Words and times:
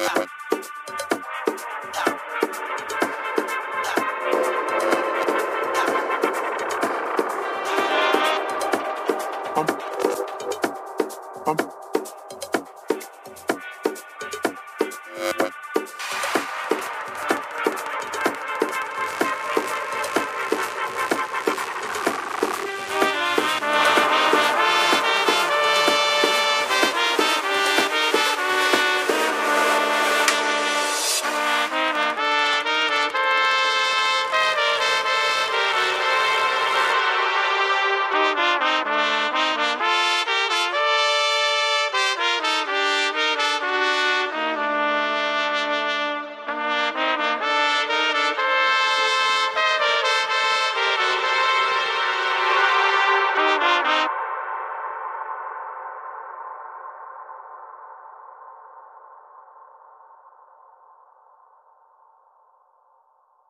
Bye. 0.00 0.39